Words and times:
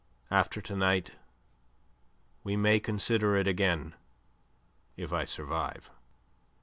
After 0.31 0.61
to 0.63 0.75
night 0.75 1.11
we 2.43 2.55
may 2.55 2.79
consider 2.79 3.35
it 3.35 3.47
again, 3.47 3.93
if 4.97 5.13
I 5.13 5.25
survive." 5.25 5.91